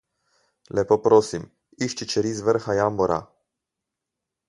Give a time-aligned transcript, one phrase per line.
[0.79, 1.45] Lepo prosim,
[1.89, 3.23] išči čeri z vrha jambora!